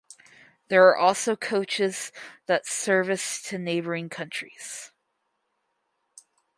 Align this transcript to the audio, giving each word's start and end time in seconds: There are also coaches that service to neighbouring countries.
There 0.69 0.87
are 0.87 0.97
also 0.97 1.35
coaches 1.35 2.11
that 2.47 2.65
service 2.65 3.39
to 3.43 3.59
neighbouring 3.59 4.09
countries. 4.09 4.91